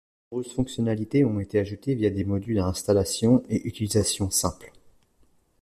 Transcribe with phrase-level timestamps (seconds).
[0.31, 4.73] De nombreuses fonctionnalités ont été ajoutées via des modules à installation et utilisation simple.